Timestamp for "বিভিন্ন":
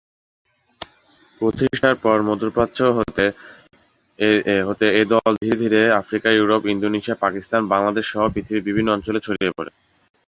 8.67-8.89